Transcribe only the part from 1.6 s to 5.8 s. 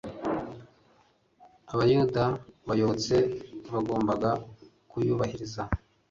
Abayuda bayobotse bagombaga kuyubahiriza.